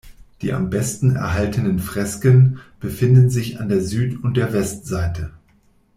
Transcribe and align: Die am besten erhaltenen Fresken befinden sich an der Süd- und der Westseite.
Die 0.41 0.51
am 0.51 0.71
besten 0.71 1.15
erhaltenen 1.15 1.77
Fresken 1.77 2.57
befinden 2.79 3.29
sich 3.29 3.59
an 3.59 3.69
der 3.69 3.81
Süd- 3.83 4.23
und 4.23 4.35
der 4.35 4.51
Westseite. 4.51 5.31